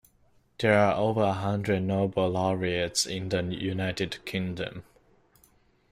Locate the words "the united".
3.29-4.25